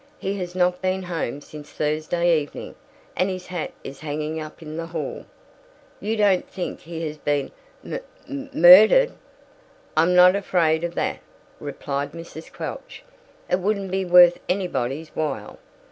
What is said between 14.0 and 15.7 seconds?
worth anybody's while.